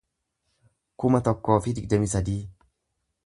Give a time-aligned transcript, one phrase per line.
[1.03, 2.41] kuma tokkoo fi digdamii sadii